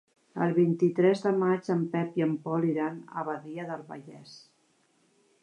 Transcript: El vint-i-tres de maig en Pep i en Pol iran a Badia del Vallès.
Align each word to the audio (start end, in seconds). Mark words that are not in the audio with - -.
El 0.43 0.53
vint-i-tres 0.59 1.21
de 1.25 1.33
maig 1.43 1.69
en 1.75 1.83
Pep 1.91 2.17
i 2.21 2.25
en 2.27 2.33
Pol 2.47 2.67
iran 2.71 2.99
a 3.13 3.27
Badia 3.29 3.69
del 3.71 3.87
Vallès. 3.93 4.35